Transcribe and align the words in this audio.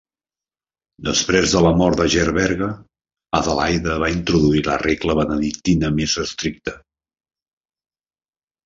Després 1.09 1.51
de 1.55 1.61
la 1.65 1.73
mort 1.81 1.99
de 1.99 2.07
Gerberga, 2.13 2.69
Adelaide 3.41 3.99
va 4.05 4.11
introduir 4.17 4.65
la 4.71 4.81
regla 4.87 5.19
benedictina 5.23 5.95
més 6.01 6.19
estricta. 6.27 6.77